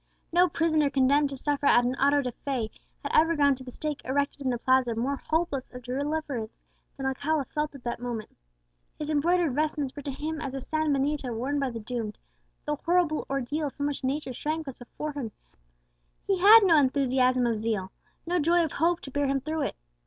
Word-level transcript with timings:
No 0.31 0.49
prisoner 0.49 0.89
condemned 0.89 1.29
to 1.29 1.37
suffer 1.37 1.67
at 1.67 1.85
an 1.85 1.93
auto 1.97 2.23
da 2.23 2.31
fé 2.31 2.71
had 3.03 3.11
ever 3.13 3.35
gone 3.35 3.53
to 3.53 3.63
the 3.63 3.71
stake 3.71 4.01
erected 4.03 4.41
in 4.41 4.49
the 4.49 4.57
Plaza 4.57 4.95
more 4.95 5.17
hopeless 5.27 5.69
of 5.71 5.83
deliverance 5.83 6.59
than 6.97 7.05
Alcala 7.05 7.45
felt 7.45 7.75
at 7.75 7.83
that 7.83 7.99
moment. 8.01 8.35
His 8.97 9.11
embroidered 9.11 9.53
vestments 9.53 9.95
were 9.95 10.01
to 10.01 10.09
him 10.09 10.41
as 10.41 10.53
the 10.53 10.59
san 10.59 10.91
benito 10.91 11.31
worn 11.35 11.59
by 11.59 11.69
the 11.69 11.79
doomed; 11.79 12.17
the 12.65 12.77
horrible 12.77 13.27
ordeal 13.29 13.69
from 13.69 13.85
which 13.85 14.03
nature 14.03 14.33
shrank 14.33 14.65
was 14.65 14.79
before 14.79 15.11
him, 15.13 15.25
and 15.25 15.31
he 16.25 16.39
had 16.39 16.61
no 16.63 16.77
enthusiasm 16.77 17.45
of 17.45 17.59
zeal, 17.59 17.91
no 18.25 18.39
joy 18.39 18.63
of 18.63 18.71
hope, 18.71 19.01
to 19.01 19.11
bear 19.11 19.27
him 19.27 19.39
through 19.41 19.61
it. 19.61 19.75